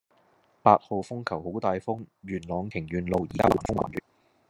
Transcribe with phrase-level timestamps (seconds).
[0.63, 4.03] 八號風球好大風，元朗瓊園路依家橫風橫雨